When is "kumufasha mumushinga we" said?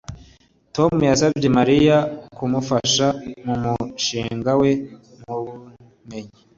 2.37-4.71